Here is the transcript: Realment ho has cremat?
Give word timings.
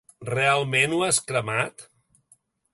Realment 0.29 0.95
ho 0.99 1.03
has 1.09 1.19
cremat? 1.29 1.87